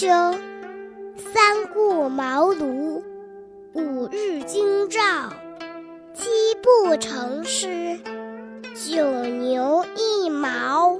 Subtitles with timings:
[0.00, 0.08] 秋，
[1.18, 3.02] 三顾茅庐，
[3.74, 4.98] 五日京兆，
[6.14, 6.30] 七
[6.62, 8.00] 步成诗，
[8.74, 10.98] 九牛一毛。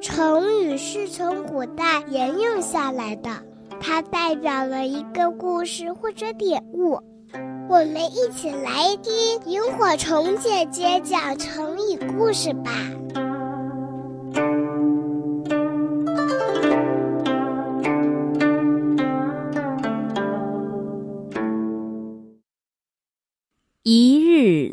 [0.00, 3.30] 成语是从古代沿用下来的，
[3.80, 7.02] 它代表了一个故事或者典故。
[7.68, 12.70] 我们一起来听萤火虫姐姐讲成语故事吧。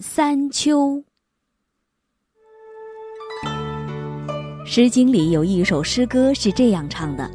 [0.03, 1.03] 三秋，
[4.65, 7.29] 《诗经》里有一首诗歌是这样唱的：“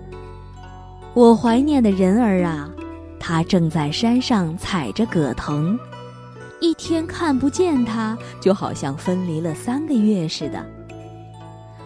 [1.15, 2.69] 我怀念的人儿啊。”
[3.21, 5.79] 他正在山上采着葛藤，
[6.60, 10.66] 一天看不见他，就好像分离了三个月似的。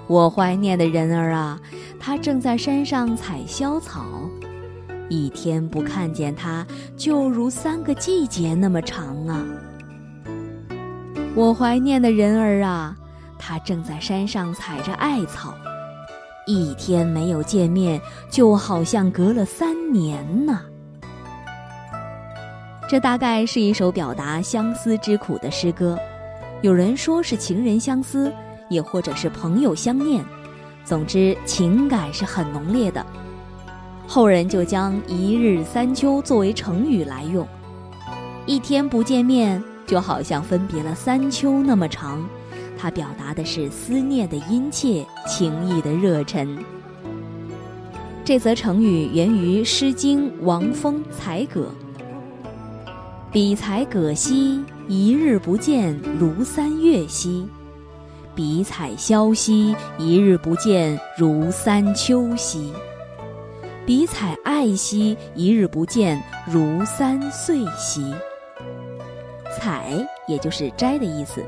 [0.07, 1.61] 我怀念的人儿啊，
[2.01, 4.07] 他正在山上采萧草，
[5.11, 9.45] 一天不看见他，就如三个季节那么长啊。
[11.37, 12.97] 我怀念的人儿啊，
[13.39, 15.55] 他正在山上采着艾草，
[16.45, 20.61] 一天没有见面，就好像隔了三年呢。
[22.89, 25.97] 这大概是一首表达相思之苦的诗歌，
[26.63, 28.33] 有人说是情人相思，
[28.69, 30.25] 也或者是朋友相念，
[30.85, 33.07] 总之情感是很浓烈的。
[34.09, 37.47] 后人就将“一日三秋”作为成语来用，
[38.47, 42.25] 一天不见面，就好像分别了三秋那么长，
[42.79, 46.57] 它表达的是思念的殷切，情意的热忱。
[48.25, 51.63] 这则成语源于《诗经·王风采葛》。
[53.33, 57.49] 彼采葛兮，一日不见，如三月兮；
[58.33, 62.71] 彼采萧兮，一日不见，如三秋兮；
[63.85, 68.15] 彼采艾兮，一日不见，如三岁兮。
[69.61, 69.95] 采
[70.27, 71.45] 也就是摘的意思，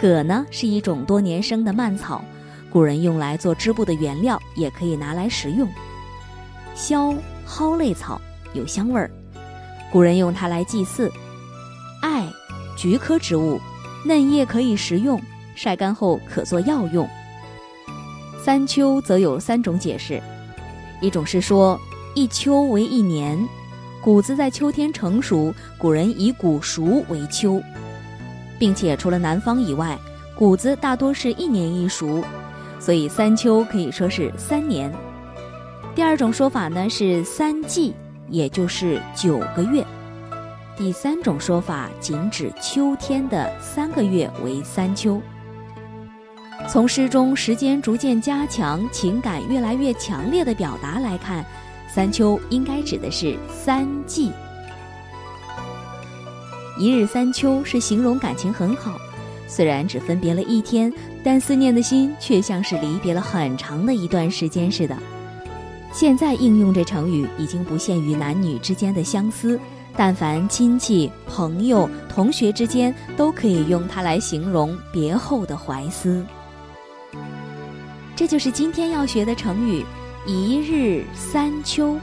[0.00, 2.24] 葛呢是一种多年生的蔓草，
[2.70, 5.68] 古人用来做织布的原料，也可以拿来食用。
[6.76, 7.12] 萧
[7.44, 8.20] 蒿类草
[8.52, 9.10] 有香味儿。
[9.90, 11.10] 古人用它来祭祀，
[12.02, 12.24] 艾，
[12.76, 13.60] 菊科植物，
[14.04, 15.20] 嫩叶可以食用，
[15.56, 17.08] 晒干后可做药用。
[18.40, 20.22] 三秋则有三种解释，
[21.00, 21.80] 一种是说
[22.14, 23.38] 一秋为一年，
[24.04, 27.58] 谷子在秋天成熟，古人以谷熟为秋，
[28.58, 29.98] 并且除了南方以外，
[30.36, 32.22] 谷子大多是一年一熟，
[32.78, 34.92] 所以三秋可以说是三年。
[35.94, 37.94] 第二种说法呢是三季。
[38.30, 39.84] 也就是九个月。
[40.76, 45.20] 第三种说法仅指秋天的三个月为三秋。
[46.66, 51.44] 从诗中时间逐渐加强、情感越来越强烈的表达来看，
[51.94, 54.32] 三秋应该指的是三季。
[56.76, 58.98] 一日三秋是形容感情很好，
[59.46, 64.98] 虽然只分别了一天，但思念的心却像是离别了很长的一段时间似的。
[65.92, 69.56] 现在应用这成语已经不限于男女之间的相思，
[69.96, 76.26] 但凡亲戚、朋友、同学之间都可以用它来形容别后的怀思。
[78.16, 79.84] 这就是今天要学的成语
[80.26, 81.98] “一日三秋”。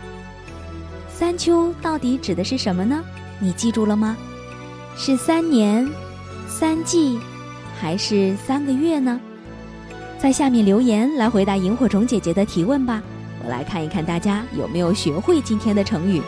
[1.10, 3.04] 三秋到底指的是什么呢？
[3.40, 4.18] 你记住了吗？
[4.96, 5.88] 是三年、
[6.48, 7.20] 三季，
[7.80, 9.20] 还是三个月呢？
[10.20, 13.02] 在下面留言来回答萤火虫姐姐的提问吧。
[13.44, 16.22] 我来看一看大家有没有学会今天的成语。